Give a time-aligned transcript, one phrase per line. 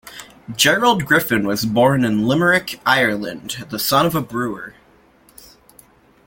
[0.55, 4.73] Gerald Griffin was born in Limerick, Ireland, the son of a brewer.